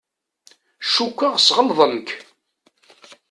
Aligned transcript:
Cukkeɣ 0.93 1.33
sɣelḍen-k. 1.39 2.09